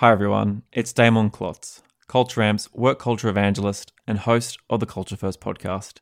[0.00, 5.14] Hi everyone, it's Damon Klotz, Culture Amp's work culture evangelist and host of the Culture
[5.14, 5.98] First podcast.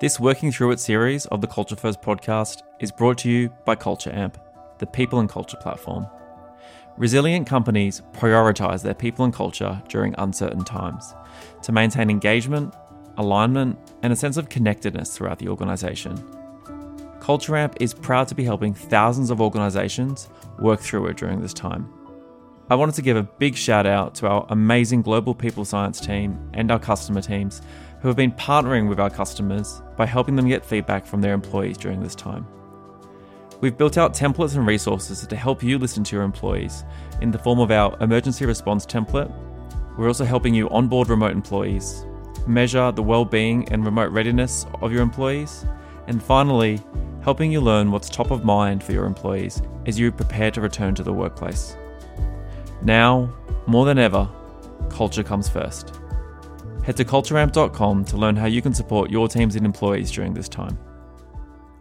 [0.00, 3.74] This Working Through It series of the Culture First podcast is brought to you by
[3.74, 4.38] Culture Amp,
[4.78, 6.06] the people and culture platform.
[6.96, 11.16] Resilient companies prioritize their people and culture during uncertain times
[11.64, 12.72] to maintain engagement,
[13.16, 16.14] alignment, and a sense of connectedness throughout the organization.
[17.18, 20.28] Culture Amp is proud to be helping thousands of organizations
[20.60, 21.92] work through it during this time.
[22.68, 26.50] I wanted to give a big shout out to our amazing global people science team
[26.52, 27.62] and our customer teams
[28.00, 31.78] who have been partnering with our customers by helping them get feedback from their employees
[31.78, 32.44] during this time.
[33.60, 36.82] We've built out templates and resources to help you listen to your employees
[37.20, 39.32] in the form of our emergency response template.
[39.96, 42.04] We're also helping you onboard remote employees,
[42.48, 45.64] measure the well-being and remote readiness of your employees,
[46.08, 46.80] and finally,
[47.22, 50.96] helping you learn what's top of mind for your employees as you prepare to return
[50.96, 51.76] to the workplace.
[52.86, 53.34] Now,
[53.66, 54.30] more than ever,
[54.90, 55.98] culture comes first.
[56.84, 60.48] Head to cultureamp.com to learn how you can support your teams and employees during this
[60.48, 60.78] time.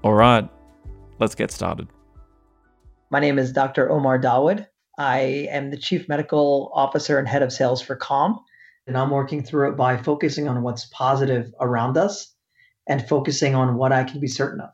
[0.04, 0.50] All right,
[1.20, 1.90] let's get started.
[3.12, 3.92] My name is Dr.
[3.92, 4.66] Omar Dawood.
[4.98, 8.40] I am the Chief Medical Officer and Head of Sales for Calm,
[8.88, 12.34] and I'm working through it by focusing on what's positive around us
[12.90, 14.72] and focusing on what I can be certain of.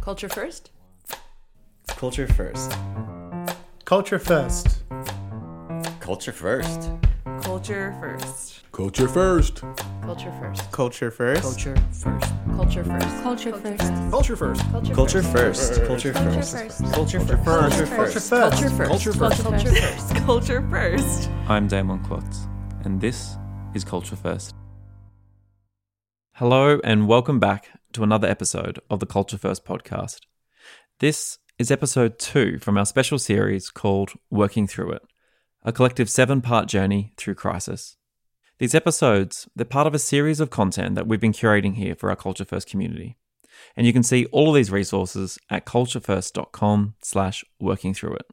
[0.00, 0.72] Culture first?
[1.96, 2.76] Culture first.
[3.86, 4.82] Culture first.
[6.00, 6.90] Culture first.
[7.40, 8.60] Culture first.
[8.70, 9.72] Culture first.
[10.02, 10.70] Culture first.
[10.70, 11.40] Culture first.
[11.40, 12.34] Culture first.
[12.50, 14.10] Culture first.
[14.10, 14.72] Culture first.
[14.92, 15.84] Culture first.
[15.86, 16.12] Culture first.
[16.12, 16.92] Culture first.
[16.92, 17.56] Culture first.
[17.56, 18.26] Culture first.
[18.36, 18.88] Culture first.
[18.88, 19.42] Culture first.
[19.42, 20.14] Culture first.
[20.26, 21.30] Culture first.
[21.48, 22.46] I'm Damon Klotz,
[22.84, 23.36] and this
[23.74, 24.54] is Culture First.
[26.34, 30.20] Hello, and welcome back to another episode of the Culture First podcast.
[31.00, 35.02] This is episode two from our special series called Working Through It,
[35.62, 37.96] a collective seven part journey through crisis.
[38.58, 42.10] These episodes, they're part of a series of content that we've been curating here for
[42.10, 43.16] our Culture First community.
[43.74, 48.26] And you can see all of these resources at culturefirst.com slash working through it.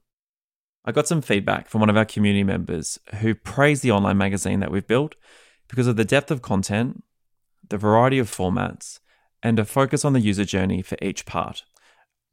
[0.84, 4.59] I got some feedback from one of our community members who praised the online magazine
[4.59, 5.16] that we've built
[5.70, 7.06] because of the depth of content,
[7.70, 9.00] the variety of formats,
[9.42, 11.64] and a focus on the user journey for each part.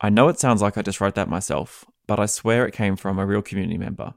[0.02, 2.96] I know it sounds like I just wrote that myself, but I swear it came
[2.96, 4.14] from a real community member.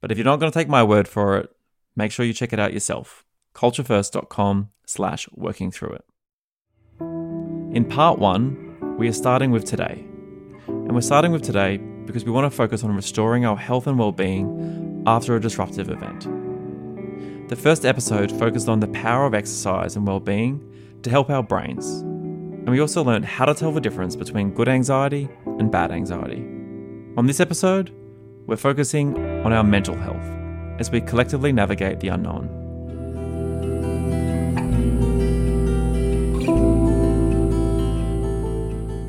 [0.00, 1.50] But if you're not going to take my word for it,
[1.94, 3.24] make sure you check it out yourself.
[3.54, 6.04] culturefirst.com slash working through it.
[7.76, 10.02] In part one, we are starting with today.
[10.66, 13.98] And we're starting with today because we want to focus on restoring our health and
[13.98, 16.22] well-being after a disruptive event.
[17.50, 22.02] The first episode focused on the power of exercise and well-being to help our brains
[22.62, 25.28] and we also learned how to tell the difference between good anxiety
[25.58, 26.42] and bad anxiety.
[27.16, 27.92] On this episode,
[28.46, 30.24] we're focusing on our mental health
[30.78, 32.48] as we collectively navigate the unknown.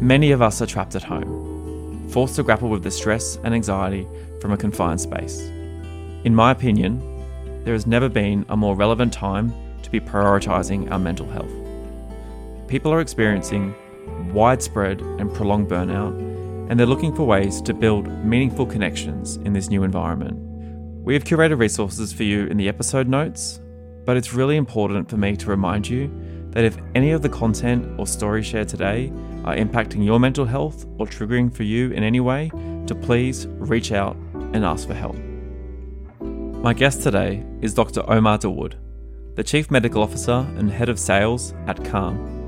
[0.01, 4.07] Many of us are trapped at home, forced to grapple with the stress and anxiety
[4.41, 5.39] from a confined space.
[6.23, 6.99] In my opinion,
[7.65, 9.53] there has never been a more relevant time
[9.83, 11.62] to be prioritising our mental health
[12.73, 13.75] people are experiencing
[14.33, 16.17] widespread and prolonged burnout,
[16.71, 20.35] and they're looking for ways to build meaningful connections in this new environment.
[21.05, 23.59] We have curated resources for you in the episode notes,
[24.05, 26.09] but it's really important for me to remind you
[26.49, 29.09] that if any of the content or stories shared today
[29.45, 32.49] are impacting your mental health or triggering for you in any way,
[32.87, 34.15] to please reach out
[34.53, 35.15] and ask for help.
[36.63, 38.01] My guest today is Dr.
[38.09, 38.73] Omar Dawood,
[39.35, 42.42] the Chief Medical Officer and Head of Sales at Calm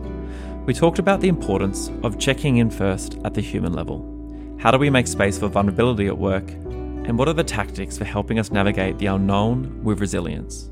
[0.65, 4.57] we talked about the importance of checking in first at the human level.
[4.59, 6.49] How do we make space for vulnerability at work?
[6.49, 10.71] And what are the tactics for helping us navigate the unknown with resilience?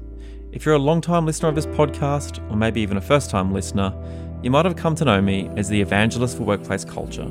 [0.52, 3.53] If you're a long time listener of this podcast, or maybe even a first time
[3.53, 3.94] listener,
[4.42, 7.22] you might have come to know me as the evangelist for workplace culture,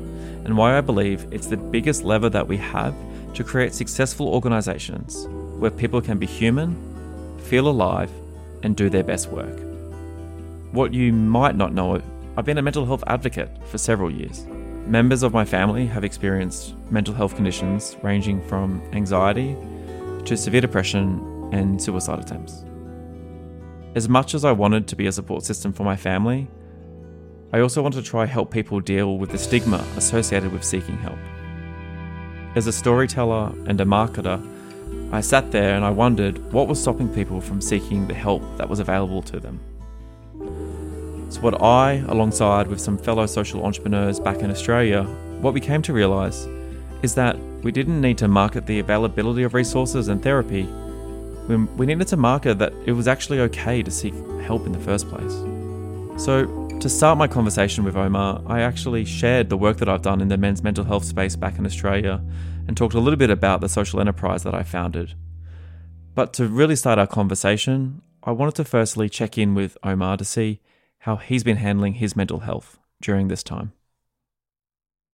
[0.45, 2.95] and why I believe it's the biggest lever that we have
[3.33, 5.27] to create successful organizations
[5.59, 6.77] where people can be human,
[7.39, 8.09] feel alive,
[8.63, 9.59] and do their best work.
[10.71, 12.01] What you might not know
[12.35, 14.47] I've been a mental health advocate for several years.
[14.87, 19.55] Members of my family have experienced mental health conditions ranging from anxiety
[20.25, 22.65] to severe depression and suicide attempts.
[23.93, 26.47] As much as I wanted to be a support system for my family,
[27.51, 31.19] I also wanted to try help people deal with the stigma associated with seeking help.
[32.55, 34.41] As a storyteller and a marketer,
[35.13, 38.67] I sat there and I wondered what was stopping people from seeking the help that
[38.67, 39.59] was available to them.
[41.33, 45.01] So, what I, alongside with some fellow social entrepreneurs back in Australia,
[45.41, 46.45] what we came to realise
[47.01, 50.67] is that we didn't need to market the availability of resources and therapy.
[51.47, 54.13] We, we needed to market that it was actually okay to seek
[54.43, 55.33] help in the first place.
[56.23, 56.45] So,
[56.79, 60.27] to start my conversation with Omar, I actually shared the work that I've done in
[60.27, 62.21] the men's mental health space back in Australia
[62.67, 65.15] and talked a little bit about the social enterprise that I founded.
[66.13, 70.25] But to really start our conversation, I wanted to firstly check in with Omar to
[70.25, 70.61] see
[71.03, 73.73] how he's been handling his mental health during this time.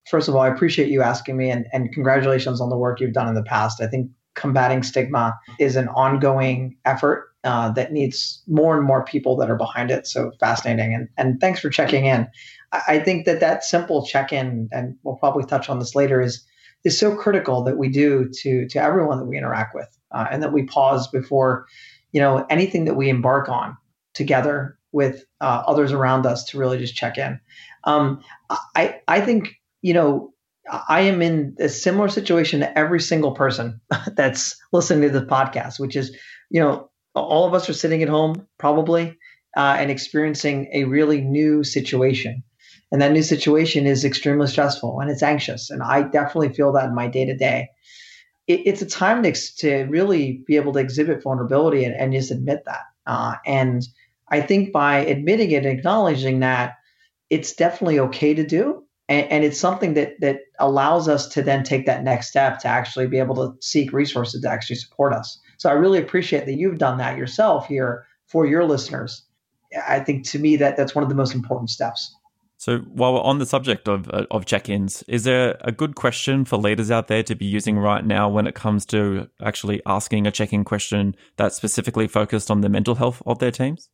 [0.07, 3.13] First of all, I appreciate you asking me and, and congratulations on the work you've
[3.13, 3.81] done in the past.
[3.81, 9.36] I think combating stigma is an ongoing effort uh, that needs more and more people
[9.38, 10.06] that are behind it.
[10.06, 10.94] So fascinating.
[10.94, 12.27] And, and thanks for checking in.
[12.71, 16.21] I, I think that that simple check in, and we'll probably touch on this later,
[16.21, 16.45] is,
[16.83, 20.44] is so critical that we do to, to everyone that we interact with uh, and
[20.44, 21.65] that we pause before
[22.12, 23.77] you know anything that we embark on
[24.13, 27.39] together with uh, others around us to really just check in.
[27.83, 28.21] Um,
[28.75, 30.33] I, I think, you know,
[30.88, 33.81] I am in a similar situation to every single person
[34.15, 36.15] that's listening to the podcast, which is,
[36.50, 39.18] you know, all of us are sitting at home probably
[39.57, 42.44] uh, and experiencing a really new situation.
[42.92, 45.69] And that new situation is extremely stressful and it's anxious.
[45.69, 47.69] And I definitely feel that in my day to day.
[48.47, 52.63] It's a time to, to really be able to exhibit vulnerability and, and just admit
[52.65, 52.81] that.
[53.06, 53.83] Uh, and
[54.31, 56.77] I think by admitting it and acknowledging that,
[57.29, 58.83] it's definitely okay to do.
[59.07, 62.67] And, and, it's something that that allows us to then take that next step to
[62.67, 65.39] actually be able to seek resources to actually support us.
[65.57, 69.23] So I really appreciate that you've done that yourself here for your listeners.
[69.87, 72.15] I think to me that that's one of the most important steps.
[72.57, 76.45] So while we're on the subject of uh, of check-ins, is there a good question
[76.45, 80.27] for leaders out there to be using right now when it comes to actually asking
[80.27, 83.89] a check-in question that's specifically focused on the mental health of their teams?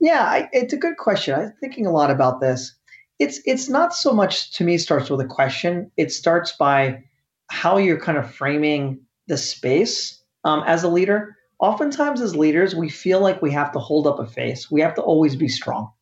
[0.00, 1.38] Yeah, I, it's a good question.
[1.38, 2.74] I'm thinking a lot about this.
[3.18, 5.90] It's it's not so much to me starts with a question.
[5.96, 7.04] It starts by
[7.48, 11.36] how you're kind of framing the space um, as a leader.
[11.60, 14.70] Oftentimes, as leaders, we feel like we have to hold up a face.
[14.70, 15.92] We have to always be strong.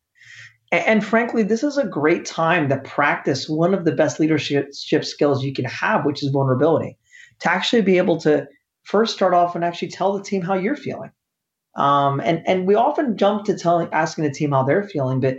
[0.71, 4.73] And, and frankly, this is a great time to practice one of the best leadership
[4.73, 6.97] skills you can have, which is vulnerability.
[7.41, 8.47] To actually be able to
[8.83, 11.11] first start off and actually tell the team how you're feeling
[11.75, 15.37] um, and and we often jump to telling asking the team how they're feeling, but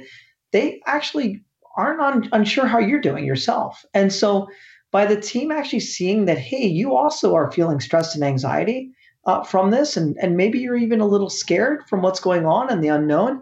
[0.53, 1.43] they actually
[1.77, 3.85] aren't un, unsure how you're doing yourself.
[3.95, 4.49] And so
[4.91, 8.91] by the team actually seeing that, hey, you also are feeling stress and anxiety
[9.27, 12.71] uh, from this, and and maybe you're even a little scared from what's going on
[12.71, 13.41] and the unknown.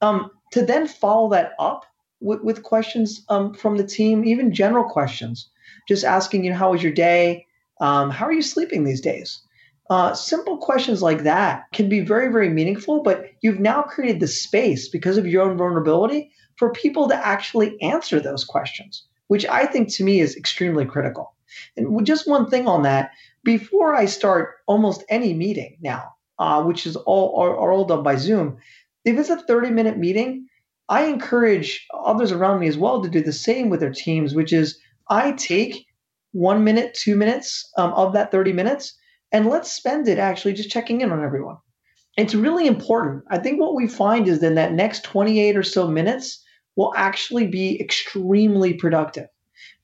[0.00, 1.84] Um, to then follow that up
[2.20, 5.50] with, with questions um, from the team, even general questions,
[5.86, 7.46] just asking you, know, how was your day?
[7.80, 9.42] Um, how are you sleeping these days?
[9.90, 14.26] Uh, simple questions like that can be very, very meaningful, but you've now created the
[14.26, 19.64] space because of your own vulnerability for people to actually answer those questions, which I
[19.64, 21.34] think to me is extremely critical.
[21.76, 23.12] And just one thing on that
[23.44, 28.16] before I start almost any meeting now, uh, which is all are all done by
[28.16, 28.58] Zoom,
[29.06, 30.48] if it's a 30 minute meeting,
[30.90, 34.52] I encourage others around me as well to do the same with their teams, which
[34.52, 35.86] is I take
[36.32, 38.94] one minute, two minutes um, of that 30 minutes
[39.32, 41.56] and let's spend it actually just checking in on everyone.
[42.16, 43.24] It's really important.
[43.30, 46.42] I think what we find is then that next 28 or so minutes
[46.76, 49.28] will actually be extremely productive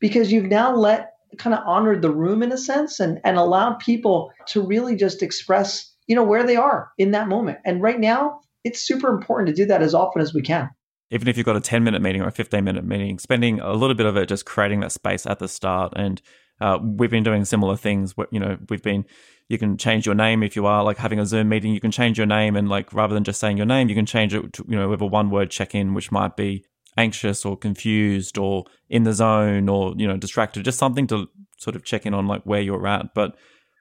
[0.00, 3.79] because you've now let kind of honored the room in a sense and, and allowed
[3.81, 7.58] people to really just express, you know, where they are in that moment.
[7.65, 10.70] And right now, it's super important to do that as often as we can
[11.10, 13.72] even if you've got a 10 minute meeting or a 15 minute meeting, spending a
[13.72, 15.93] little bit of it just creating that space at the start.
[15.94, 16.20] And
[16.60, 18.15] uh, we've been doing similar things.
[18.31, 19.05] You know, we've been
[19.48, 21.72] you can change your name if you are like having a Zoom meeting.
[21.72, 24.06] You can change your name and like rather than just saying your name, you can
[24.06, 26.65] change it to you know with a one word check in, which might be
[26.96, 30.65] anxious or confused or in the zone or you know distracted.
[30.65, 33.15] Just something to sort of check in on like where you're at.
[33.15, 33.36] But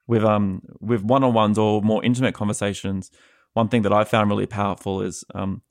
[0.07, 3.09] with um with one on ones or more intimate conversations,
[3.53, 5.61] one thing that I found really powerful is um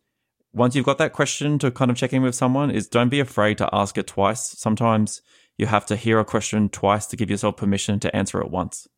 [0.55, 3.21] once you've got that question to kind of check in with someone is don't be
[3.21, 4.55] afraid to ask it twice.
[4.59, 5.23] Sometimes
[5.59, 8.89] you have to hear a question twice to give yourself permission to answer it once.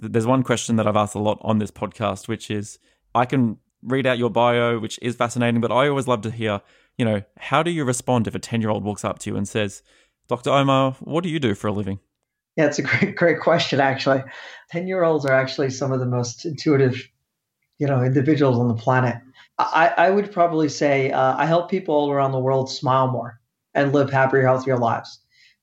[0.00, 2.78] There's one question that I've asked a lot on this podcast, which is
[3.14, 6.60] I can read out your bio, which is fascinating, but I always love to hear,
[6.98, 9.36] you know, how do you respond if a 10 year old walks up to you
[9.36, 9.82] and says,
[10.28, 10.50] Dr.
[10.50, 12.00] Omar, what do you do for a living?
[12.56, 14.22] Yeah, it's a great, great question, actually.
[14.70, 17.08] 10 year olds are actually some of the most intuitive,
[17.78, 19.16] you know, individuals on the planet.
[19.58, 23.40] I, I would probably say uh, I help people all around the world smile more
[23.74, 25.20] and live happier, healthier lives.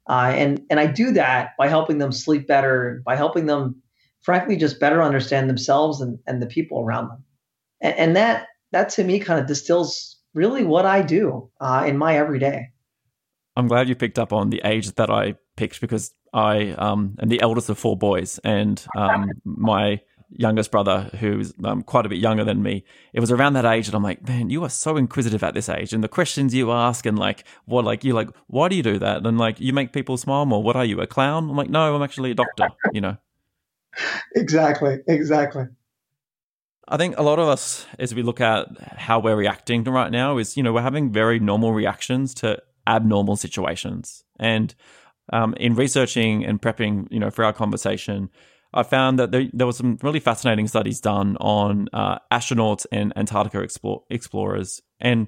[0.09, 3.81] Uh, and and I do that by helping them sleep better, by helping them
[4.23, 7.23] frankly just better understand themselves and, and the people around them.
[7.81, 11.97] And, and that that to me kind of distills really what I do uh, in
[11.97, 12.69] my everyday.
[13.55, 17.29] I'm glad you picked up on the age that I picked because I um, am
[17.29, 20.01] the eldest of four boys, and um, my
[20.35, 23.85] youngest brother, who's um, quite a bit younger than me, it was around that age,
[23.85, 26.71] and I'm like, man, you are so inquisitive at this age, and the questions you
[26.71, 29.23] ask, and like, what, like, you like, why do you do that?
[29.23, 30.63] And like, you make people smile more.
[30.63, 31.51] What are you, a clown?
[31.51, 32.69] I'm like, no, I'm actually a doctor.
[32.91, 33.17] You know.
[34.35, 34.99] Exactly.
[35.07, 35.65] Exactly.
[36.87, 40.37] I think a lot of us, as we look at how we're reacting right now,
[40.37, 44.23] is you know we're having very normal reactions to abnormal situations.
[44.39, 44.75] And
[45.31, 48.29] um, in researching and prepping, you know, for our conversation,
[48.73, 53.13] I found that there, there was some really fascinating studies done on uh, astronauts and
[53.15, 55.27] Antarctica explore, explorers, and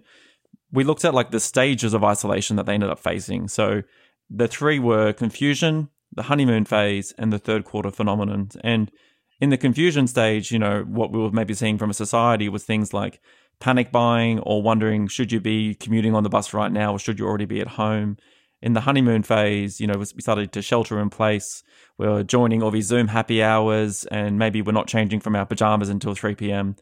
[0.71, 3.47] we looked at like the stages of isolation that they ended up facing.
[3.47, 3.83] So
[4.29, 8.49] the three were confusion, the honeymoon phase, and the third quarter phenomenon.
[8.63, 8.91] And
[9.39, 12.63] in the confusion stage, you know, what we were maybe seeing from a society was
[12.63, 13.19] things like
[13.59, 17.19] panic buying or wondering should you be commuting on the bus right now or should
[17.19, 18.17] you already be at home.
[18.61, 21.61] In the honeymoon phase, you know, we started to shelter in place.
[21.97, 25.45] We were joining all these Zoom happy hours and maybe we're not changing from our
[25.45, 26.75] pajamas until 3 p.m.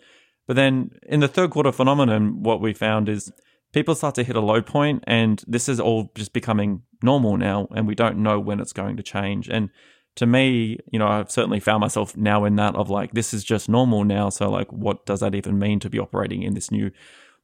[0.48, 3.32] But then in the third quarter phenomenon, what we found is
[3.74, 7.68] people start to hit a low point and this is all just becoming normal now
[7.76, 9.50] and we don't know when it's going to change.
[9.50, 9.70] And
[10.16, 13.44] to me, you know, I've certainly found myself now in that of like, this is
[13.44, 14.30] just normal now.
[14.30, 16.92] So, like, what does that even mean to be operating in this new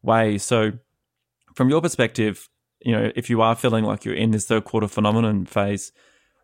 [0.04, 0.38] way?
[0.38, 0.74] So,
[1.56, 2.48] from your perspective,
[2.82, 5.92] you know, if you are feeling like you're in this third quarter phenomenon phase,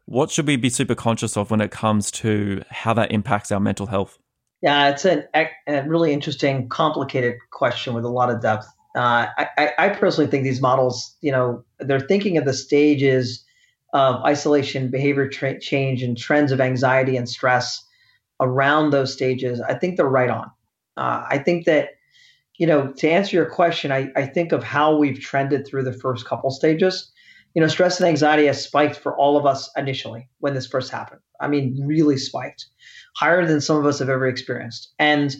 [0.05, 3.59] what should we be super conscious of when it comes to how that impacts our
[3.59, 4.17] mental health?
[4.61, 8.67] Yeah, it's an, a really interesting, complicated question with a lot of depth.
[8.95, 13.43] Uh, I, I personally think these models, you know, they're thinking of the stages
[13.93, 17.85] of isolation, behavior tra- change, and trends of anxiety and stress
[18.39, 20.51] around those stages, I think they're right on.
[20.97, 21.89] Uh, I think that,
[22.57, 25.93] you know, to answer your question, I, I think of how we've trended through the
[25.93, 27.11] first couple stages.
[27.53, 30.91] You know, stress and anxiety has spiked for all of us initially when this first
[30.91, 31.21] happened.
[31.39, 32.65] I mean, really spiked,
[33.15, 34.93] higher than some of us have ever experienced.
[34.99, 35.35] And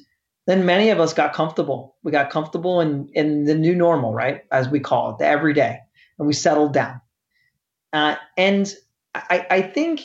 [0.46, 1.96] then many of us got comfortable.
[2.04, 4.42] We got comfortable in, in the new normal, right?
[4.52, 5.80] As we call it, the everyday.
[6.20, 7.02] And we settled down.
[7.92, 8.74] Uh, and
[9.14, 10.02] I, I think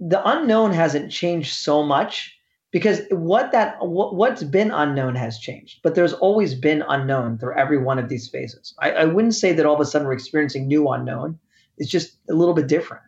[0.00, 2.36] the unknown hasn't changed so much
[2.70, 7.56] because what that what, what's been unknown has changed but there's always been unknown through
[7.56, 10.12] every one of these phases I, I, wouldn't say that all of a sudden we're
[10.12, 11.38] experiencing new unknown
[11.78, 13.04] it's just a little bit different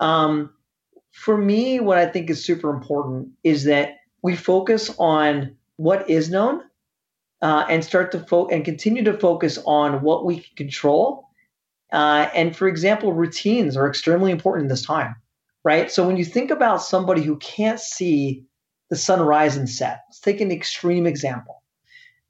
[0.00, 0.50] um,
[1.12, 6.30] for me what i think is super important is that we focus on what is
[6.30, 6.62] known
[7.42, 11.26] uh, and start to fo- and continue to focus on what we can control
[11.92, 15.16] uh, and for example, routines are extremely important in this time,
[15.64, 15.90] right?
[15.90, 18.44] So when you think about somebody who can't see
[18.90, 21.62] the sunrise and set, let's take an extreme example.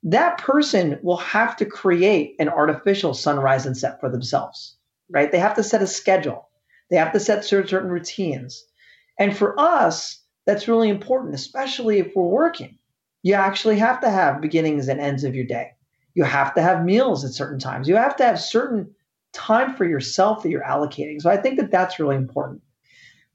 [0.03, 4.77] That person will have to create an artificial sunrise and set for themselves,
[5.11, 5.31] right?
[5.31, 6.49] They have to set a schedule.
[6.91, 8.65] They have to set certain routines.
[9.19, 12.79] And for us, that's really important, especially if we're working.
[13.23, 15.73] You actually have to have beginnings and ends of your day.
[16.15, 17.89] You have to have meals at certain times.
[17.89, 18.95] You have to have certain
[19.33, 21.21] time for yourself that you're allocating.
[21.21, 22.63] So I think that that's really important.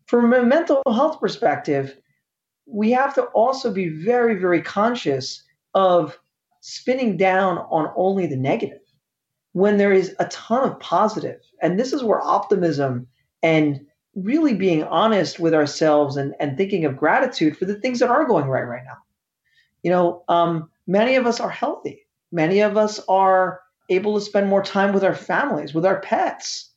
[0.08, 1.96] From a mental health perspective,
[2.66, 6.18] we have to also be very, very conscious of
[6.62, 8.82] spinning down on only the negative
[9.54, 11.40] when there is a ton of positive.
[11.62, 13.08] And this is where optimism
[13.42, 18.10] and really being honest with ourselves and, and thinking of gratitude for the things that
[18.10, 18.98] are going right right now.
[19.86, 22.08] You know, um, many of us are healthy.
[22.32, 26.72] Many of us are able to spend more time with our families, with our pets,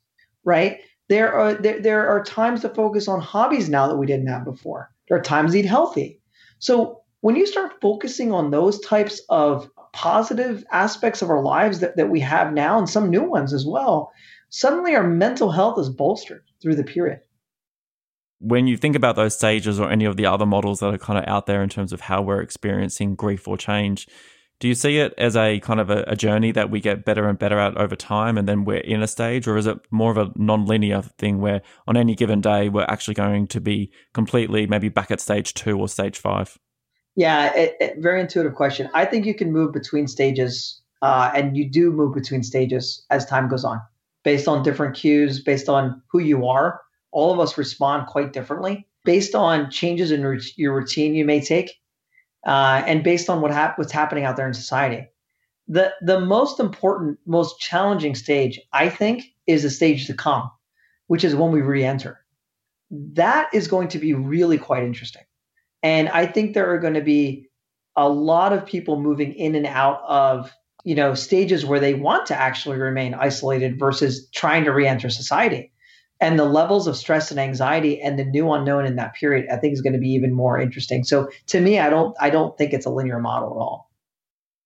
[0.45, 0.81] right?
[1.09, 4.45] There are there, there are times to focus on hobbies now that we didn't have
[4.45, 4.91] before.
[5.09, 6.21] There are times to eat healthy.
[6.59, 11.97] So when you start focusing on those types of positive aspects of our lives that,
[11.97, 14.13] that we have now and some new ones as well,
[14.51, 17.21] suddenly our mental health is bolstered through the period.
[18.41, 21.19] When you think about those stages or any of the other models that are kind
[21.19, 24.07] of out there in terms of how we're experiencing grief or change,
[24.61, 27.29] do you see it as a kind of a, a, journey that we get better
[27.29, 29.47] and better at over time and then we're in a stage?
[29.47, 33.15] Or is it more of a non-linear thing where on any given day we're actually
[33.15, 36.59] going to be completely maybe back at stage two or stage five?
[37.15, 38.91] Yeah it, it, very intuitive question.
[38.95, 43.25] I think you can move between stages uh, and you do move between stages as
[43.27, 43.81] time goes on
[44.25, 48.87] based on different cues based on who you are all of us respond quite differently
[49.05, 50.21] based on changes in
[50.57, 51.81] your routine you may take
[52.47, 55.09] uh, and based on what hap- what's happening out there in society.
[55.67, 60.51] The the most important, most challenging stage, I think, is the stage to come,
[61.09, 62.25] which is when we re-enter.
[62.91, 65.25] That is going to be really quite interesting,
[65.83, 67.49] and I think there are going to be
[67.97, 70.51] a lot of people moving in and out of
[70.85, 75.73] you know stages where they want to actually remain isolated versus trying to re-enter society
[76.21, 79.57] And the levels of stress and anxiety and the new unknown in that period, I
[79.57, 81.05] think is going to be even more interesting.
[81.05, 83.89] So to me, I don't I don't think it's a linear model at all.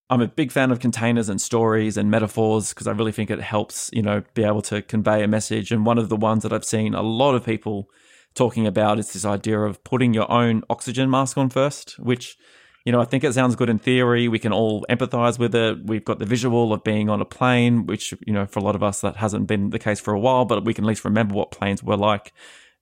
[0.09, 3.41] I'm a big fan of containers and stories and metaphors because I really think it
[3.41, 5.71] helps, you know, be able to convey a message.
[5.71, 7.89] And one of the ones that I've seen a lot of people
[8.35, 12.37] talking about is this idea of putting your own oxygen mask on first, which
[12.85, 14.27] you know, I think it sounds good in theory.
[14.27, 15.85] We can all empathize with it.
[15.85, 18.75] We've got the visual of being on a plane, which, you know, for a lot
[18.75, 21.05] of us, that hasn't been the case for a while, but we can at least
[21.05, 22.33] remember what planes were like.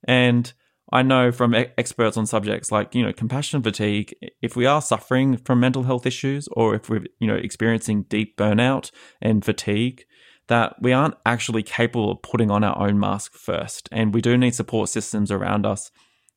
[0.08, 0.52] And
[0.92, 5.38] I know from experts on subjects like, you know, compassion fatigue, if we are suffering
[5.38, 8.92] from mental health issues or if we're, you know, experiencing deep burnout
[9.22, 10.06] and fatigue,
[10.48, 13.88] that we aren't actually capable of putting on our own mask first.
[13.92, 15.92] And we do need support systems around us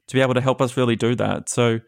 [0.06, 1.48] to be able to help us really do that.
[1.48, 1.80] So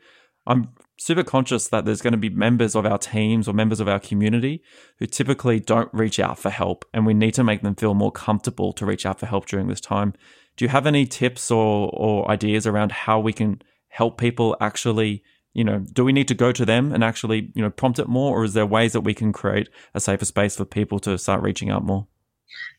[0.47, 3.89] I'm super conscious that there's going to be members of our teams or members of
[3.89, 4.63] our community
[4.99, 8.13] who typically don't reach out for help, and we need to make them feel more
[8.13, 10.15] comfortable to reach out for help during this time.
[10.57, 15.23] Do you have any tips or, or ideas around how we can help people actually?
[15.53, 18.09] You know, do we need to go to them and actually, you know, prompt it
[18.09, 21.17] more, or is there ways that we can create a safer space for people to
[21.17, 22.07] start reaching out more?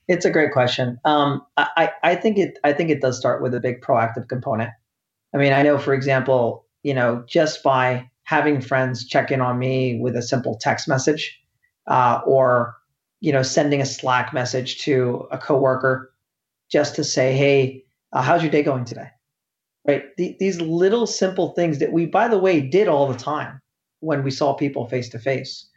[0.08, 1.00] It's a great question.
[1.04, 4.70] Um, I, I think it I think it does start with a big proactive component.
[5.34, 9.60] I mean, I know, for example, you know, just by having friends check in on
[9.60, 11.38] me with a simple text message
[11.86, 12.78] uh, or,
[13.20, 16.14] you know, sending a Slack message to a coworker
[16.72, 19.10] just to say, hey, uh, how's your day going today?
[19.86, 20.16] Right.
[20.16, 23.60] The, these little simple things that we, by the way, did all the time
[24.00, 25.68] when we saw people face to face.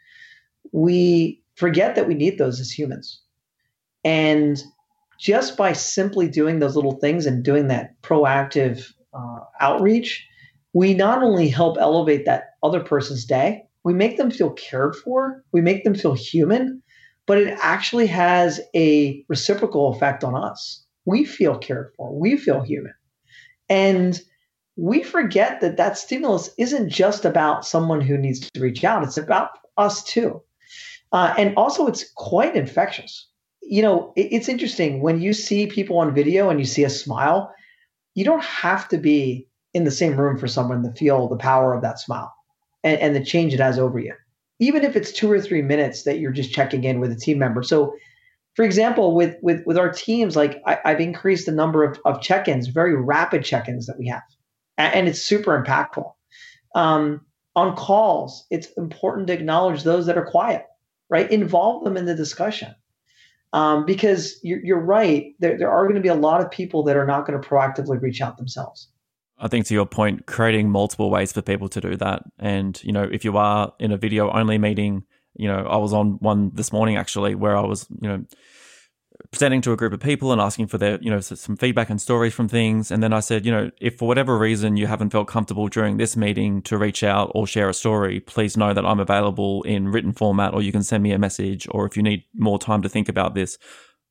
[0.71, 3.21] We forget that we need those as humans.
[4.05, 4.62] And
[5.19, 10.29] just by simply doing those little things and doing that proactive uh, outreach,
[10.72, 15.42] we not only help elevate that other person's day, we make them feel cared for,
[15.52, 16.82] we make them feel human,
[17.26, 20.84] but it actually has a reciprocal effect on us.
[21.06, 22.94] We feel cared for, we feel human.
[23.68, 24.20] And
[24.76, 29.18] we forget that that stimulus isn't just about someone who needs to reach out, it's
[29.18, 30.42] about us too.
[31.12, 33.28] Uh, and also, it's quite infectious.
[33.62, 36.90] You know, it, it's interesting when you see people on video and you see a
[36.90, 37.52] smile,
[38.14, 41.74] you don't have to be in the same room for someone to feel the power
[41.74, 42.35] of that smile
[42.83, 44.14] and, and the change it has over you.
[44.59, 47.38] Even if it's two or three minutes that you're just checking in with a team
[47.38, 47.62] member.
[47.62, 47.94] So
[48.56, 52.20] for example, with with with our teams, like I, have increased the number of, of
[52.20, 54.22] check-ins, very rapid check-ins that we have,
[54.76, 56.12] and, it's super impactful.
[56.74, 60.66] Um, on calls, it's important to acknowledge those that are quiet,
[61.09, 61.30] right?
[61.30, 62.74] Involve them in the discussion,
[63.52, 65.33] um, because you're, you're right.
[65.38, 67.48] There there are going to be a lot of people that are not going to
[67.48, 68.88] proactively reach out themselves.
[69.40, 72.22] I think to your point, creating multiple ways for people to do that.
[72.38, 75.94] And, you know, if you are in a video only meeting, you know, I was
[75.94, 78.24] on one this morning actually where I was, you know,
[79.31, 82.00] presenting to a group of people and asking for their, you know, some feedback and
[82.00, 82.90] stories from things.
[82.90, 85.96] And then I said, you know, if for whatever reason you haven't felt comfortable during
[85.96, 89.88] this meeting to reach out or share a story, please know that I'm available in
[89.88, 91.66] written format or you can send me a message.
[91.70, 93.57] Or if you need more time to think about this,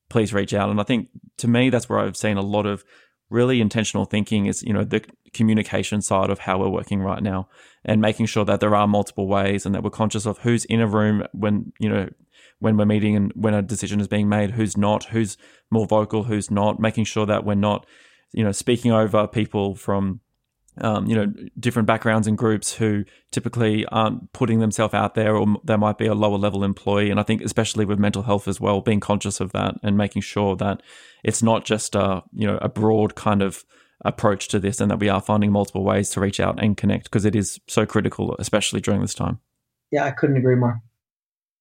[0.10, 0.70] please reach out.
[0.70, 2.84] And I think to me, that's where I've seen a lot of
[3.30, 7.48] really intentional thinking is you know the communication side of how we're working right now
[7.86, 10.82] and making sure that there are multiple ways and that we're conscious of who's in
[10.82, 12.10] a room when you know
[12.60, 15.38] when we're meeting and when a decision is being made who's not who's
[15.72, 17.86] more vocal who's not making sure that we're not
[18.32, 20.22] you know speaking over people from
[20.82, 25.46] um, you know, different backgrounds and groups who typically aren't putting themselves out there, or
[25.63, 27.10] there might be a lower level employee.
[27.10, 30.22] And I think, especially with mental health as well, being conscious of that and making
[30.22, 30.82] sure that
[31.24, 33.65] it's not just a you know a broad kind of
[34.06, 37.06] approach to this, and that we are finding multiple ways to reach out and connect
[37.06, 39.40] because it is so critical, especially during this time.
[39.92, 40.82] Yeah, I couldn't agree more.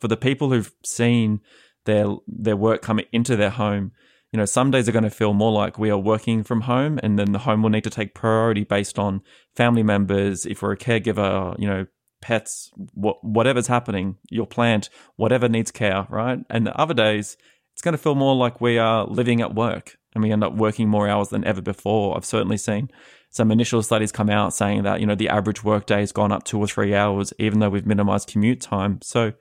[0.01, 1.41] For the people who've seen
[1.85, 3.93] their their work come into their home
[4.33, 7.01] you know, some days are going to feel more like we are working from home,
[7.03, 9.23] and then the home will need to take priority based on
[9.57, 10.45] family members.
[10.45, 11.87] If we're a caregiver, you know,
[12.21, 16.41] pets, wh- whatever's happening, your plant, whatever needs care, right?
[16.51, 17.39] And the other days,
[17.73, 20.55] it's going to feel more like we are living at work and we end up
[20.55, 22.17] working more hours than ever before.
[22.17, 22.91] I've certainly seen
[23.31, 26.45] some initial studies come out saying that, you know, the average workday has gone up
[26.45, 29.01] two or three hours, even though we've minimized commute time.
[29.03, 29.33] So,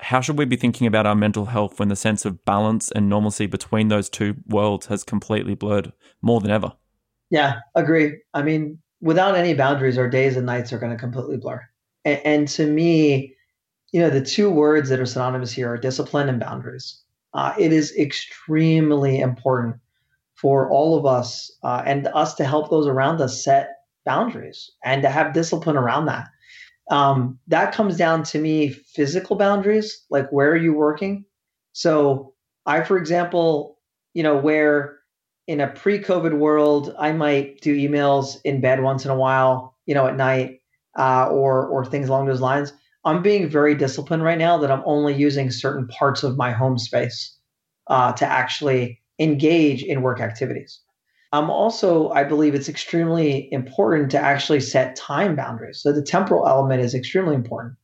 [0.00, 3.08] how should we be thinking about our mental health when the sense of balance and
[3.08, 6.72] normalcy between those two worlds has completely blurred more than ever?
[7.30, 8.18] Yeah, agree.
[8.34, 11.62] I mean, without any boundaries, our days and nights are going to completely blur.
[12.04, 13.36] And, and, to me,
[13.92, 17.00] you know, the two words that are synonymous here are discipline and boundaries.
[17.32, 19.76] Uh, it is extremely important
[20.44, 25.00] for all of us uh, and us to help those around us set boundaries and
[25.00, 26.26] to have discipline around that.
[26.90, 31.24] Um, that comes down to me physical boundaries, like where are you working?
[31.72, 32.34] So
[32.66, 33.78] I, for example,
[34.12, 34.98] you know, where
[35.46, 39.94] in a pre-COVID world, I might do emails in bed once in a while, you
[39.94, 40.60] know, at night,
[40.98, 42.74] uh, or or things along those lines.
[43.06, 46.76] I'm being very disciplined right now that I'm only using certain parts of my home
[46.76, 47.34] space
[47.86, 50.80] uh, to actually engage in work activities.
[51.32, 55.80] I'm also, I believe it's extremely important to actually set time boundaries.
[55.82, 57.74] So the temporal element is extremely important.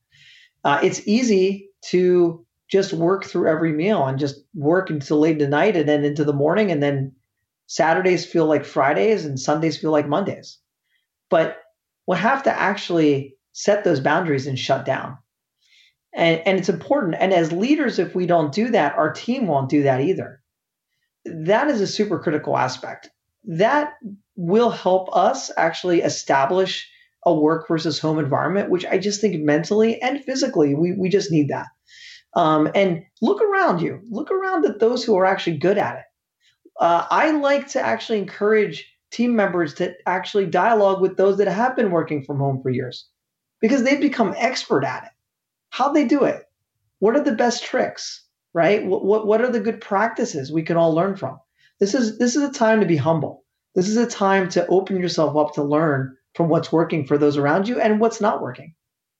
[0.63, 5.49] Uh, it's easy to just work through every meal and just work until late at
[5.49, 7.13] night and then into the morning and then
[7.67, 10.57] Saturdays feel like Fridays and Sundays feel like Mondays.
[11.29, 11.57] But
[12.07, 15.17] we have to actually set those boundaries and shut down.
[16.13, 17.15] And, and it's important.
[17.19, 20.40] And as leaders, if we don't do that, our team won't do that either.
[21.25, 23.09] That is a super critical aspect.
[23.45, 23.93] That
[24.35, 26.89] will help us actually establish
[27.25, 31.31] a work versus home environment, which I just think mentally and physically, we, we just
[31.31, 31.67] need that.
[32.33, 36.03] Um, and look around you, look around at those who are actually good at it.
[36.79, 41.75] Uh, I like to actually encourage team members to actually dialogue with those that have
[41.75, 43.07] been working from home for years
[43.59, 45.11] because they've become expert at it.
[45.69, 46.41] How they do it?
[46.99, 48.25] What are the best tricks?
[48.53, 48.85] Right?
[48.85, 51.39] What, what, what are the good practices we can all learn from?
[51.79, 53.43] This is this is a time to be humble.
[53.75, 57.37] This is a time to open yourself up to learn from what's working for those
[57.37, 58.75] around you and what's not working.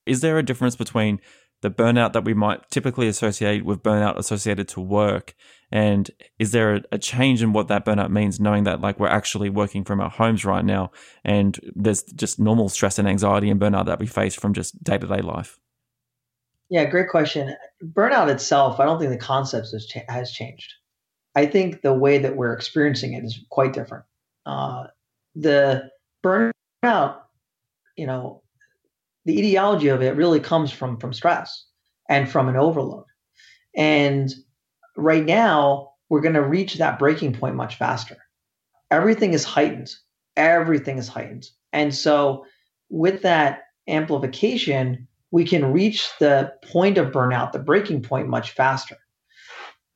[0.06, 1.20] Is there a difference between
[1.62, 5.34] the burnout that we might typically associate with burnout associated to work
[5.70, 9.06] and is there a, a, change in what that burnout means knowing that like we're
[9.06, 10.90] actually working from our homes right now
[11.24, 15.20] and there's just normal stress and anxiety and burnout that we face from just day-to-day
[15.20, 15.58] life
[16.72, 17.54] yeah great question.
[17.84, 20.72] Burnout itself i don't think the concept has, cha- has changed.
[21.34, 24.04] I think the way that we're experiencing it is quite different.
[24.44, 24.84] Uh,
[25.34, 25.90] the
[26.24, 27.20] burnout
[27.96, 28.42] you know
[29.24, 31.66] the etiology of it really comes from from stress
[32.08, 33.04] and from an overload.
[33.76, 34.32] And
[34.96, 38.16] right now we're going to reach that breaking point much faster.
[38.90, 39.90] Everything is heightened.
[40.36, 41.46] Everything is heightened.
[41.72, 42.44] And so
[42.90, 48.96] with that amplification we can reach the point of burnout the breaking point much faster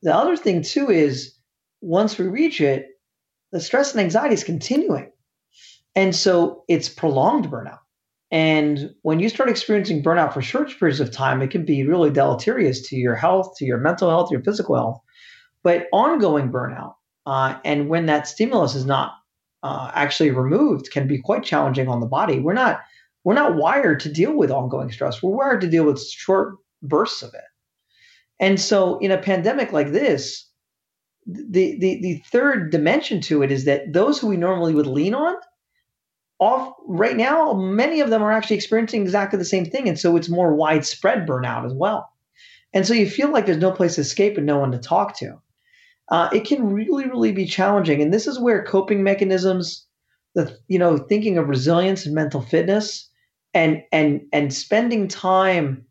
[0.02, 1.36] the other thing too is
[1.80, 2.86] once we reach it
[3.52, 5.10] the stress and anxiety is continuing
[5.94, 7.78] and so it's prolonged burnout
[8.32, 12.10] and when you start experiencing burnout for short periods of time, it can be really
[12.10, 15.00] deleterious to your health, to your mental health, your physical health.
[15.62, 16.94] But ongoing burnout,
[17.24, 19.12] uh, and when that stimulus is not
[19.62, 22.40] uh, actually removed, can be quite challenging on the body.
[22.40, 22.80] We're not
[23.26, 25.20] we're not wired to deal with ongoing stress.
[25.20, 27.42] We're wired to deal with short bursts of it.
[28.38, 30.48] And so, in a pandemic like this,
[31.26, 35.12] the the the third dimension to it is that those who we normally would lean
[35.12, 35.34] on
[36.38, 39.88] off right now, many of them are actually experiencing exactly the same thing.
[39.88, 42.08] And so it's more widespread burnout as well.
[42.72, 45.18] And so you feel like there's no place to escape and no one to talk
[45.18, 45.36] to.
[46.12, 48.00] Uh, it can really, really be challenging.
[48.00, 49.84] And this is where coping mechanisms,
[50.36, 53.10] the you know, thinking of resilience and mental fitness
[53.56, 55.84] and and and spending time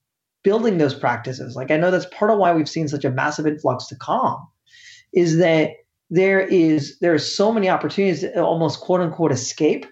[0.43, 1.55] building those practices.
[1.55, 4.47] Like I know that's part of why we've seen such a massive influx to calm,
[5.13, 5.71] is that
[6.11, 9.87] there is there are so many opportunities to almost quote unquote escape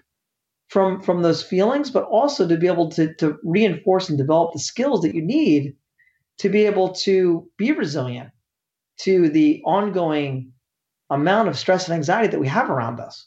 [0.68, 4.60] from from those feelings, but also to be able to to reinforce and develop the
[4.60, 5.74] skills that you need
[6.38, 8.30] to be able to be resilient
[9.00, 10.52] to the ongoing
[11.10, 13.26] amount of stress and anxiety that we have around us.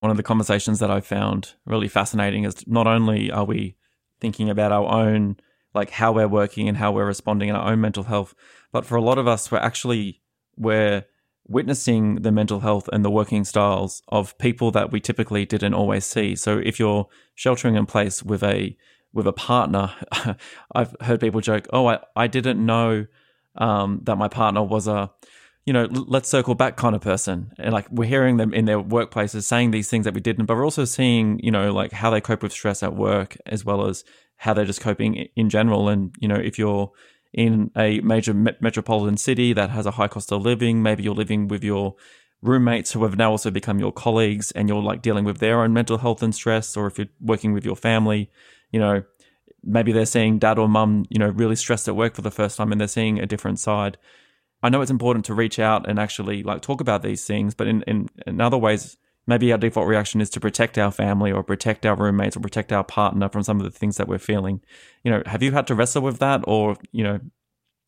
[0.00, 3.76] One of the conversations that I found really fascinating is not only are we
[4.20, 5.36] thinking about our own
[5.74, 8.34] like how we're working and how we're responding in our own mental health,
[8.72, 10.22] but for a lot of us we're actually
[10.56, 11.04] we're
[11.46, 16.04] witnessing the mental health and the working styles of people that we typically didn't always
[16.04, 16.36] see.
[16.36, 18.76] So if you're sheltering in place with a
[19.12, 19.92] with a partner,
[20.72, 23.06] I've heard people joke, "Oh, I, I didn't know
[23.56, 25.10] um, that my partner was a,
[25.68, 28.82] you know, let's circle back kind of person." And like we're hearing them in their
[28.82, 32.10] workplaces saying these things that we didn't, but we're also seeing, you know, like how
[32.10, 34.04] they cope with stress at work as well as
[34.44, 35.88] how they're just coping in general.
[35.92, 36.92] And you know, if you're
[37.32, 40.82] in a major metropolitan city that has a high cost of living.
[40.82, 41.94] Maybe you're living with your
[42.40, 45.72] roommates who have now also become your colleagues and you're like dealing with their own
[45.72, 46.76] mental health and stress.
[46.76, 48.30] Or if you're working with your family,
[48.72, 49.02] you know,
[49.62, 52.56] maybe they're seeing dad or mum, you know, really stressed at work for the first
[52.56, 53.98] time and they're seeing a different side.
[54.62, 57.66] I know it's important to reach out and actually like talk about these things, but
[57.66, 61.42] in, in, in other ways, maybe our default reaction is to protect our family or
[61.42, 64.60] protect our roommates or protect our partner from some of the things that we're feeling.
[65.04, 67.18] You know, have you had to wrestle with that or, you know,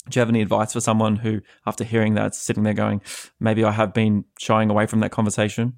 [0.09, 3.03] do you have any advice for someone who, after hearing that, sitting there going,
[3.39, 5.75] maybe I have been shying away from that conversation?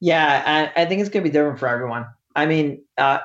[0.00, 2.06] Yeah, I, I think it's going to be different for everyone.
[2.34, 3.20] I mean, uh,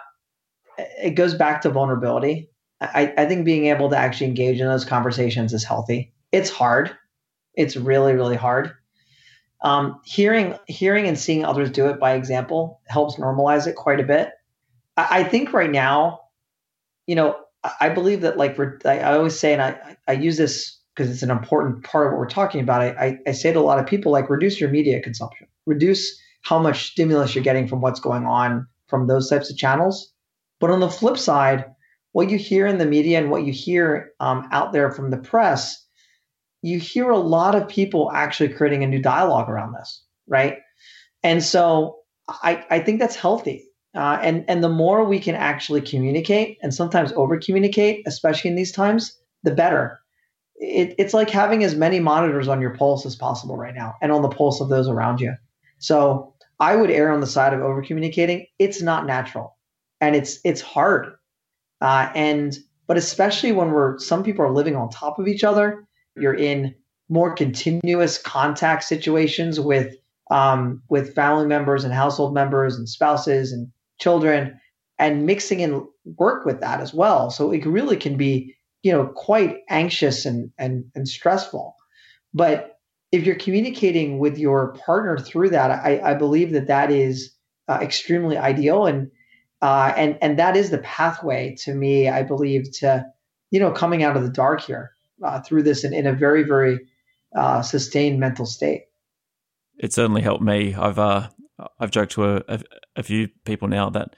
[0.78, 2.50] it goes back to vulnerability.
[2.80, 6.13] I, I think being able to actually engage in those conversations is healthy.
[6.32, 6.96] It's hard.
[7.56, 8.74] It's really, really hard
[9.62, 14.04] um, hearing hearing and seeing others do it by example helps normalize it quite a
[14.04, 14.32] bit.
[14.96, 16.22] I, I think right now,
[17.08, 20.13] you know, I, I believe that like we're, I, I always say, and I I
[20.13, 22.82] use this because it's an important part of what we're talking about.
[22.82, 26.20] I, I I say to a lot of people like reduce your media consumption, reduce
[26.44, 30.13] how much stimulus you're getting from what's going on from those types of channels.
[30.60, 31.66] But on the flip side,
[32.18, 35.18] what you hear in the media and what you hear um, out there from the
[35.18, 35.88] press
[36.62, 40.58] you hear a lot of people actually creating a new dialogue around this, right?
[41.24, 43.66] And so I, I think that's healthy.
[43.96, 48.56] Uh, and and the more we can actually communicate and sometimes over communicate, especially in
[48.56, 50.00] these times, the better.
[50.56, 54.12] It, it's like having as many monitors on your pulse as possible right now and
[54.12, 55.34] on the pulse of those around you.
[55.80, 58.48] So I would err on the side of over communicating.
[58.60, 59.56] It's not natural,
[60.02, 61.17] and it's it's hard.
[61.82, 65.88] Uh, and but especially when we're some people are living on top of each other
[66.16, 66.74] you're in
[67.10, 69.96] more continuous contact situations with
[70.30, 74.60] um, with family members and household members and spouses and children
[75.00, 75.88] and mixing in
[76.18, 77.30] work with that as well.
[77.30, 81.76] So it really can be you know quite anxious and and, and stressful.
[82.34, 82.74] But
[83.12, 87.34] if you're communicating with your partner through that i, I believe that that is
[87.70, 88.86] uh, extremely ideal.
[88.86, 89.10] And
[89.62, 93.06] uh, and and that is the pathway to me i believe to
[93.52, 94.91] you know coming out of the dark here
[95.24, 96.80] uh, through this in, in a very, very
[97.36, 98.84] uh, sustained mental state.
[99.78, 100.74] It certainly helped me.
[100.74, 101.30] I've uh,
[101.80, 102.62] I've joked to a, a,
[102.96, 104.15] a, few people now that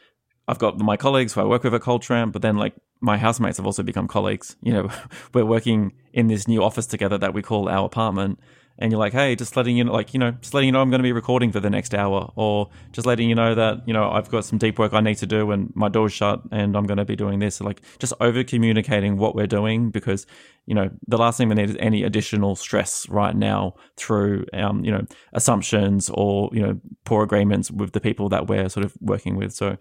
[0.47, 3.17] I've got my colleagues who I work with at Culture Amp, but then like my
[3.17, 4.55] housemates have also become colleagues.
[4.61, 4.89] You know,
[5.33, 8.39] we're working in this new office together that we call our apartment,
[8.79, 10.81] and you're like, hey, just letting you know, like, you know, just letting you know
[10.81, 13.85] I'm going to be recording for the next hour, or just letting you know that,
[13.85, 16.41] you know, I've got some deep work I need to do and my door's shut
[16.51, 17.59] and I'm going to be doing this.
[17.59, 20.25] like, just over communicating what we're doing because,
[20.65, 24.85] you know, the last thing we need is any additional stress right now through, um,
[24.85, 28.95] you know, assumptions or, you know, poor agreements with the people that we're sort of
[29.01, 29.51] working with.
[29.51, 29.77] So,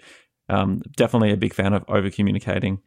[0.49, 2.81] um, definitely a big fan of over communicating.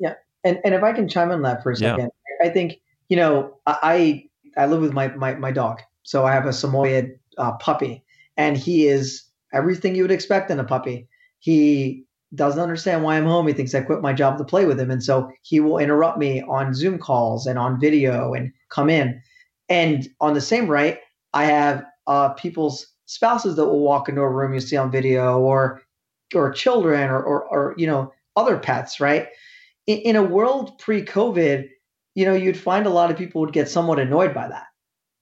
[0.00, 0.14] Yeah.
[0.42, 2.48] And, and if I can chime on that for a second, yeah.
[2.48, 4.24] I think, you know, I,
[4.56, 8.04] I live with my my, my dog, so I have a Samoyed uh, puppy,
[8.36, 11.08] and he is everything you would expect in a puppy.
[11.38, 13.46] He doesn't understand why I'm home.
[13.46, 16.18] He thinks I quit my job to play with him, and so he will interrupt
[16.18, 19.20] me on Zoom calls and on video and come in.
[19.68, 20.98] And on the same right,
[21.34, 25.38] I have uh, people's spouses that will walk into a room you see on video,
[25.40, 25.82] or
[26.34, 29.00] or children, or or, or you know other pets.
[29.00, 29.28] Right
[29.86, 31.68] in, in a world pre-COVID,
[32.14, 34.66] you know, you'd find a lot of people would get somewhat annoyed by that.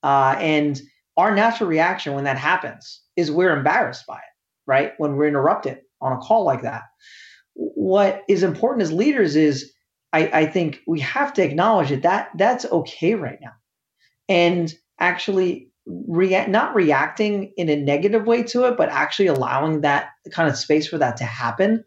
[0.02, 0.80] Uh, and
[1.16, 4.32] our natural reaction when that happens is we're embarrassed by it,
[4.66, 4.92] right?
[4.98, 6.84] When we're interrupted on a call like that.
[7.54, 9.72] What is important as leaders is
[10.12, 13.52] I, I think we have to acknowledge that, that that's okay right now.
[14.28, 20.10] And actually react not reacting in a negative way to it, but actually allowing that
[20.30, 21.84] kind of space for that to happen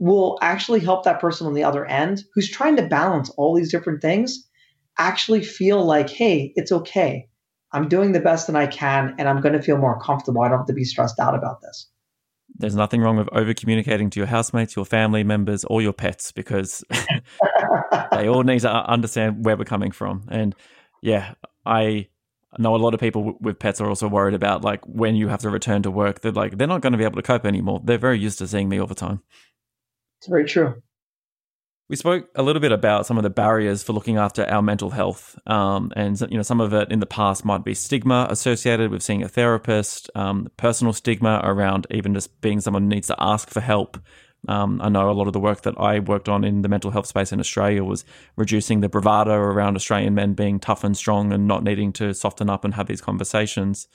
[0.00, 3.70] will actually help that person on the other end who's trying to balance all these
[3.70, 4.48] different things
[4.98, 7.28] actually feel like, hey, it's okay.
[7.72, 10.42] I'm doing the best that I can and I'm going to feel more comfortable.
[10.42, 11.86] I don't have to be stressed out about this.
[12.56, 16.32] There's nothing wrong with over communicating to your housemates, your family members, or your pets
[16.32, 16.82] because
[18.10, 20.26] they all need to understand where we're coming from.
[20.30, 20.54] And
[21.00, 21.34] yeah,
[21.64, 22.08] I
[22.58, 25.40] know a lot of people with pets are also worried about like when you have
[25.42, 27.80] to return to work, they're like, they're not going to be able to cope anymore.
[27.84, 29.22] They're very used to seeing me all the time.
[30.20, 30.82] It's very true.
[31.88, 34.90] We spoke a little bit about some of the barriers for looking after our mental
[34.90, 38.90] health, um, and you know some of it in the past might be stigma associated
[38.90, 43.16] with seeing a therapist, um, personal stigma around even just being someone who needs to
[43.18, 43.98] ask for help.
[44.46, 46.90] Um, I know a lot of the work that I worked on in the mental
[46.90, 48.04] health space in Australia was
[48.36, 52.50] reducing the bravado around Australian men being tough and strong and not needing to soften
[52.50, 53.88] up and have these conversations.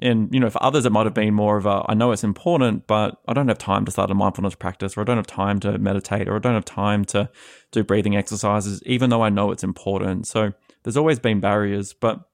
[0.00, 2.24] And, you know, for others, it might have been more of a, I know it's
[2.24, 5.26] important, but I don't have time to start a mindfulness practice, or I don't have
[5.26, 7.30] time to meditate, or I don't have time to
[7.70, 10.26] do breathing exercises, even though I know it's important.
[10.26, 10.52] So
[10.82, 12.28] there's always been barriers, but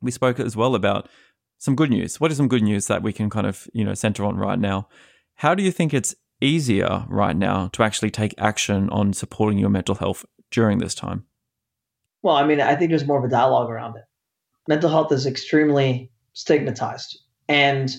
[0.00, 1.08] we spoke as well about
[1.56, 2.20] some good news.
[2.20, 4.58] What is some good news that we can kind of, you know, center on right
[4.58, 4.88] now?
[5.36, 9.70] How do you think it's easier right now to actually take action on supporting your
[9.70, 11.24] mental health during this time?
[12.22, 14.04] Well, I mean, I think there's more of a dialogue around it.
[14.68, 17.18] Mental health is extremely stigmatized.
[17.48, 17.90] And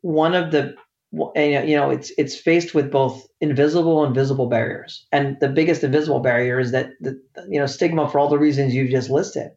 [0.00, 0.74] one of the
[1.12, 5.06] you know it's it's faced with both invisible and visible barriers.
[5.12, 8.74] And the biggest invisible barrier is that the you know stigma for all the reasons
[8.74, 9.50] you've just listed.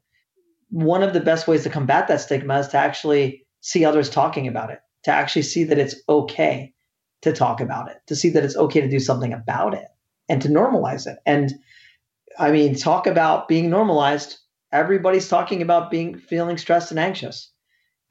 [0.69, 4.47] One of the best ways to combat that stigma is to actually see others talking
[4.47, 6.73] about it to actually see that it's okay
[7.21, 9.87] to talk about it to see that it's okay to do something about it
[10.27, 11.17] and to normalize it.
[11.25, 11.53] And
[12.39, 14.37] i mean talk about being normalized.
[14.73, 17.51] Everybody's talking about being feeling stressed and anxious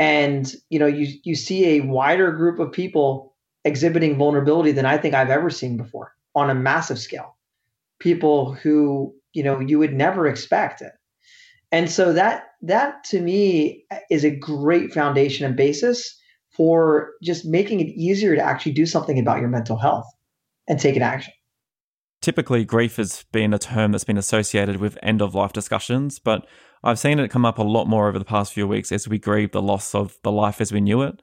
[0.01, 3.35] And you know, you you see a wider group of people
[3.65, 7.37] exhibiting vulnerability than I think I've ever seen before on a massive scale.
[7.99, 10.93] People who, you know, you would never expect it.
[11.71, 16.19] And so that that to me is a great foundation and basis
[16.57, 20.07] for just making it easier to actually do something about your mental health
[20.67, 21.35] and take an action.
[22.23, 26.47] Typically, grief has been a term that's been associated with end of life discussions, but
[26.83, 29.19] I've seen it come up a lot more over the past few weeks as we
[29.19, 31.21] grieve the loss of the life as we knew it.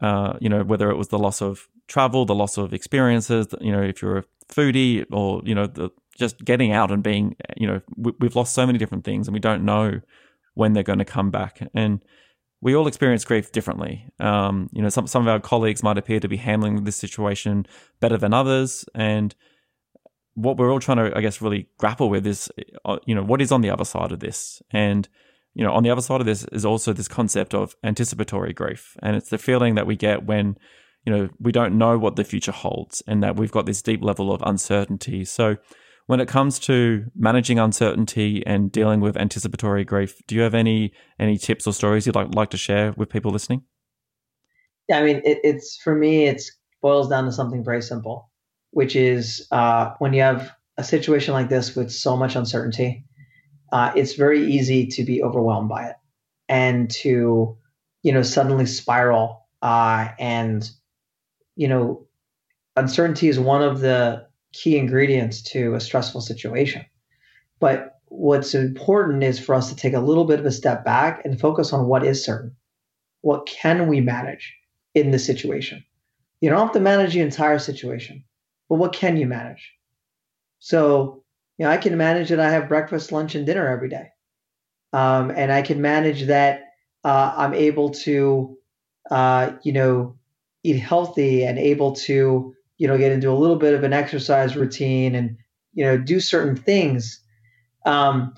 [0.00, 3.72] Uh, you know, whether it was the loss of travel, the loss of experiences, you
[3.72, 7.66] know, if you're a foodie or, you know, the, just getting out and being, you
[7.66, 10.00] know, we, we've lost so many different things and we don't know
[10.54, 11.60] when they're going to come back.
[11.74, 12.02] And
[12.60, 14.06] we all experience grief differently.
[14.18, 17.66] Um, you know, some some of our colleagues might appear to be handling this situation
[18.00, 19.34] better than others, and
[20.36, 22.48] what we're all trying to, I guess, really grapple with is,
[22.84, 25.08] uh, you know, what is on the other side of this, and
[25.54, 28.96] you know, on the other side of this is also this concept of anticipatory grief,
[29.02, 30.56] and it's the feeling that we get when,
[31.04, 34.02] you know, we don't know what the future holds, and that we've got this deep
[34.02, 35.24] level of uncertainty.
[35.24, 35.56] So
[36.06, 40.92] when it comes to managing uncertainty and dealing with anticipatory grief, do you have any
[41.18, 43.62] any tips or stories you'd like like to share with people listening?
[44.88, 46.42] Yeah, I mean, it, it's for me, it
[46.82, 48.30] boils down to something very simple,
[48.70, 53.04] which is uh, when you have a situation like this with so much uncertainty,
[53.72, 55.96] uh, it's very easy to be overwhelmed by it
[56.48, 57.56] and to,
[58.02, 59.46] you know, suddenly spiral.
[59.62, 60.70] Uh, and,
[61.56, 62.06] you know,
[62.76, 66.84] uncertainty is one of the key ingredients to a stressful situation.
[67.58, 71.24] But what's important is for us to take a little bit of a step back
[71.24, 72.54] and focus on what is certain.
[73.22, 74.54] What can we manage
[74.94, 75.84] in this situation?
[76.40, 78.22] You don't have to manage the entire situation,
[78.68, 79.72] but what can you manage?
[80.58, 81.24] So,
[81.58, 84.08] you know, I can manage that I have breakfast, lunch, and dinner every day.
[84.92, 86.64] Um, and I can manage that
[87.04, 88.56] uh, I'm able to,
[89.10, 90.16] uh, you know,
[90.62, 94.56] eat healthy and able to you know, get into a little bit of an exercise
[94.56, 95.36] routine and,
[95.72, 97.20] you know, do certain things.
[97.84, 98.34] Um,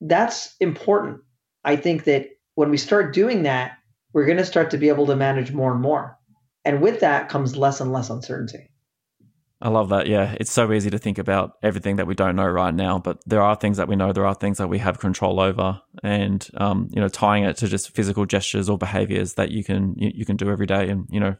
[0.00, 1.20] that's important.
[1.64, 3.72] I think that when we start doing that,
[4.12, 6.18] we're going to start to be able to manage more and more.
[6.64, 8.70] And with that comes less and less uncertainty.
[9.62, 10.08] I love that.
[10.08, 10.34] Yeah.
[10.40, 13.40] It's so easy to think about everything that we don't know right now, but there
[13.40, 14.12] are things that we know.
[14.12, 17.68] There are things that we have control over and, um, you know, tying it to
[17.68, 20.88] just physical gestures or behaviors that you can, you, can do every day.
[20.88, 21.36] And, you know,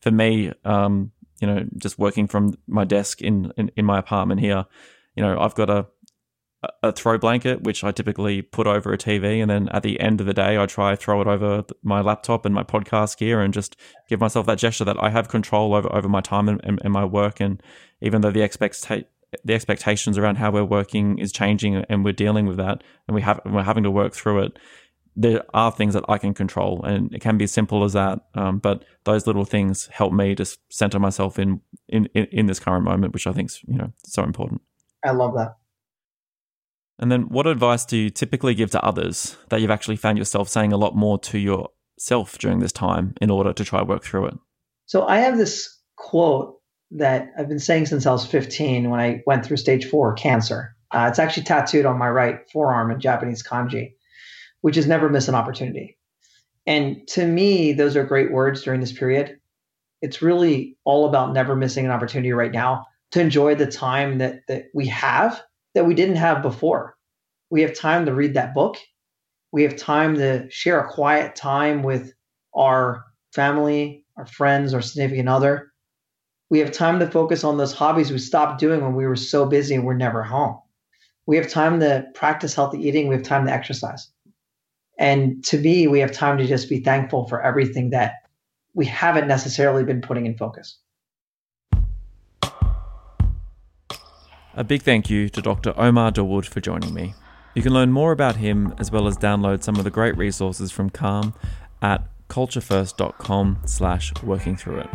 [0.00, 4.40] for me, um, you know, just working from my desk in, in, in my apartment
[4.40, 4.64] here,
[5.14, 5.86] you know, I've got a,
[6.82, 9.40] a throw blanket, which I typically put over a TV.
[9.40, 12.44] And then at the end of the day, I try throw it over my laptop
[12.44, 13.76] and my podcast gear and just
[14.08, 16.92] give myself that gesture that I have control over, over my time and, and, and
[16.92, 17.40] my work.
[17.40, 17.62] And
[18.00, 19.04] even though the expecta-
[19.44, 23.22] the expectations around how we're working is changing and we're dealing with that and we
[23.22, 24.58] have, we're having to work through it,
[25.14, 28.20] there are things that I can control, and it can be as simple as that.
[28.34, 32.84] Um, but those little things help me to center myself in, in in this current
[32.84, 34.62] moment, which I think is you know so important.
[35.04, 35.56] I love that.
[36.98, 40.48] And then, what advice do you typically give to others that you've actually found yourself
[40.48, 44.26] saying a lot more to yourself during this time in order to try work through
[44.26, 44.34] it?
[44.86, 46.56] So I have this quote
[46.92, 50.74] that I've been saying since I was 15 when I went through stage four cancer.
[50.90, 53.92] Uh, it's actually tattooed on my right forearm in Japanese kanji
[54.60, 55.96] which is never miss an opportunity.
[56.66, 59.38] And to me, those are great words during this period.
[60.02, 64.40] It's really all about never missing an opportunity right now to enjoy the time that,
[64.48, 65.40] that we have
[65.78, 66.96] that we didn't have before.
[67.50, 68.78] We have time to read that book.
[69.52, 72.12] We have time to share a quiet time with
[72.52, 75.72] our family, our friends, our significant other.
[76.50, 79.46] We have time to focus on those hobbies we stopped doing when we were so
[79.46, 80.58] busy and we're never home.
[81.26, 83.06] We have time to practice healthy eating.
[83.06, 84.10] We have time to exercise.
[84.98, 88.14] And to me, we have time to just be thankful for everything that
[88.74, 90.76] we haven't necessarily been putting in focus.
[94.58, 95.72] A big thank you to Dr.
[95.76, 97.14] Omar Dawood for joining me.
[97.54, 100.72] You can learn more about him as well as download some of the great resources
[100.72, 101.32] from Calm
[101.80, 104.90] at culturefirst.com slash working through it.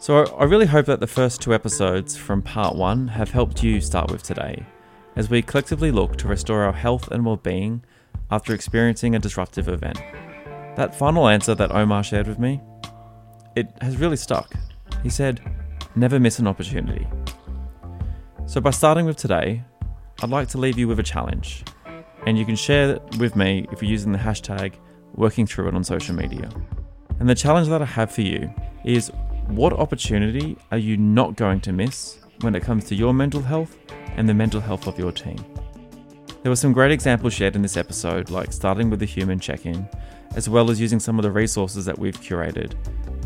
[0.00, 3.80] So I really hope that the first two episodes from part one have helped you
[3.80, 4.66] start with today,
[5.14, 7.84] as we collectively look to restore our health and well-being
[8.32, 10.00] after experiencing a disruptive event.
[10.74, 12.60] That final answer that Omar shared with me,
[13.54, 14.54] it has really stuck.
[15.04, 15.40] He said,
[15.94, 17.06] never miss an opportunity.
[18.48, 19.64] So, by starting with today,
[20.22, 21.64] I'd like to leave you with a challenge.
[22.26, 24.74] And you can share it with me if you're using the hashtag
[25.14, 26.48] working through it on social media.
[27.18, 28.48] And the challenge that I have for you
[28.84, 29.10] is
[29.48, 33.76] what opportunity are you not going to miss when it comes to your mental health
[34.14, 35.44] and the mental health of your team?
[36.44, 39.66] There were some great examples shared in this episode, like starting with the human check
[39.66, 39.88] in,
[40.36, 42.74] as well as using some of the resources that we've curated.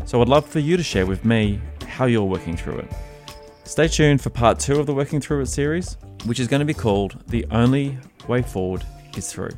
[0.05, 2.91] So I'd love for you to share with me how you're working through it.
[3.63, 5.95] Stay tuned for part two of the Working Through It series,
[6.25, 7.97] which is going to be called The Only
[8.27, 8.83] Way Forward
[9.15, 9.51] is Through.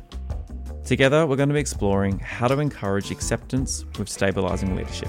[0.84, 5.08] Together, we're going to be exploring how to encourage acceptance with stabilizing leadership.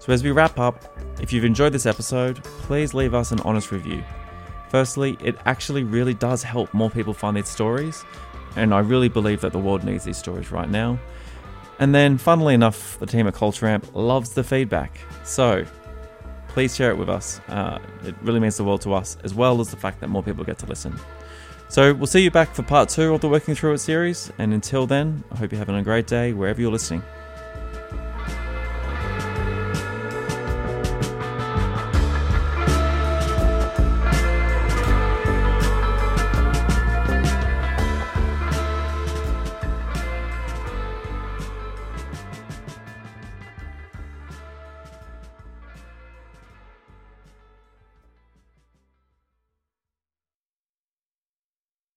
[0.00, 0.84] So, as we wrap up,
[1.20, 4.02] if you've enjoyed this episode, please leave us an honest review.
[4.68, 8.04] Firstly, it actually really does help more people find these stories,
[8.56, 10.98] and I really believe that the world needs these stories right now.
[11.78, 14.98] And then, funnily enough, the team at Culture Amp loves the feedback.
[15.24, 15.64] So,
[16.52, 17.40] please share it with us.
[17.48, 20.22] Uh, it really means the world to us, as well as the fact that more
[20.22, 20.94] people get to listen.
[21.68, 24.30] So, we'll see you back for part two of the Working Through It series.
[24.38, 27.02] And until then, I hope you're having a great day wherever you're listening.